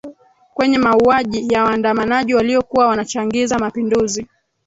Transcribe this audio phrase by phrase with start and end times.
[0.53, 4.27] kwenye mauwaji ya waandamanaji waliokuwa wanachangiza mapinduzi